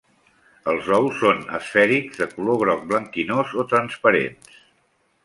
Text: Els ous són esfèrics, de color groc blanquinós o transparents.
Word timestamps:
Els 0.71 0.87
ous 0.99 1.19
són 1.23 1.43
esfèrics, 1.57 2.17
de 2.21 2.29
color 2.31 2.59
groc 2.63 2.81
blanquinós 2.93 3.53
o 3.65 3.67
transparents. 3.75 4.57